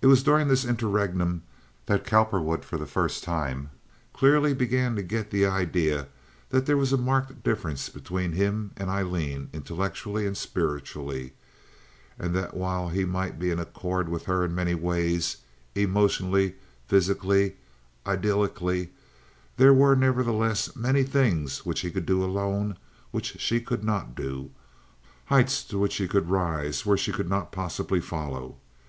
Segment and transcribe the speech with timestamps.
[0.00, 1.44] It was during this interregnum
[1.86, 3.70] that Cowperwood for the first time
[4.12, 6.08] clearly began to get the idea
[6.50, 11.34] that there was a marked difference between him and Aileen intellectually and spiritually;
[12.18, 16.56] and that while he might be in accord with her in many ways—emotionally,
[16.88, 17.54] physically,
[18.04, 22.76] idyllicly—there were, nevertheless, many things which he could do alone
[23.12, 28.00] which she could not do—heights to which he could rise where she could not possibly
[28.00, 28.56] follow.